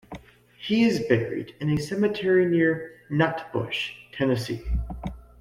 [0.57, 4.63] He is buried in a cemetery near Nutbush, Tennessee.